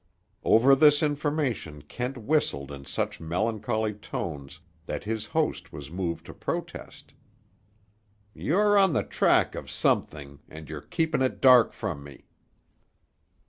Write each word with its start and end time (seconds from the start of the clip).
Over 0.43 0.73
this 0.73 1.03
information 1.03 1.83
Kent 1.83 2.17
whistled 2.17 2.71
in 2.71 2.85
such 2.85 3.21
melancholy 3.21 3.93
tones 3.93 4.59
that 4.87 5.03
his 5.03 5.27
host 5.27 5.71
was 5.71 5.91
moved 5.91 6.25
to 6.25 6.33
protest. 6.33 7.13
"You're 8.33 8.79
on 8.79 8.93
the 8.93 9.03
track 9.03 9.53
of 9.53 9.69
something, 9.69 10.39
and 10.49 10.67
you're 10.71 10.81
keeping 10.81 11.21
it 11.21 11.39
dark 11.39 11.71
from 11.71 12.03
me!" 12.03 12.25